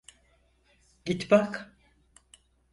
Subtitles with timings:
[1.05, 1.71] Git bak.